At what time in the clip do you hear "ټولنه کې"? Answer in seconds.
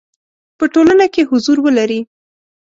0.73-1.27